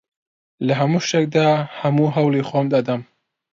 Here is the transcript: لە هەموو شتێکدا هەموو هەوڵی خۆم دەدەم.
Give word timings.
لە 0.65 0.73
هەموو 0.79 1.05
شتێکدا 1.07 1.47
هەموو 1.81 2.13
هەوڵی 2.15 2.47
خۆم 2.49 2.65
دەدەم. 2.73 3.01